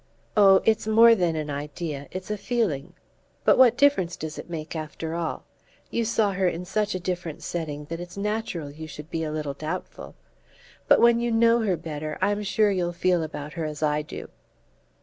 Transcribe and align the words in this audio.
"Oh, 0.35 0.63
it's 0.65 0.87
more 0.87 1.13
than 1.13 1.35
an 1.35 1.51
idea 1.51 2.07
it's 2.09 2.31
a 2.31 2.35
feeling. 2.39 2.93
But 3.45 3.55
what 3.59 3.77
difference 3.77 4.15
does 4.17 4.39
it 4.39 4.49
make, 4.49 4.75
after 4.75 5.13
all? 5.13 5.45
You 5.91 6.05
saw 6.05 6.31
her 6.31 6.47
in 6.47 6.65
such 6.65 6.95
a 6.95 6.99
different 6.99 7.43
setting 7.43 7.85
that 7.85 7.99
it's 7.99 8.17
natural 8.17 8.71
you 8.71 8.87
should 8.87 9.11
be 9.11 9.23
a 9.23 9.31
little 9.31 9.53
doubtful. 9.53 10.15
But 10.87 11.01
when 11.01 11.19
you 11.19 11.29
know 11.31 11.59
her 11.59 11.77
better 11.77 12.17
I'm 12.19 12.41
sure 12.41 12.71
you'll 12.71 12.93
feel 12.93 13.21
about 13.21 13.53
her 13.53 13.65
as 13.65 13.83
I 13.83 14.01
do." 14.01 14.29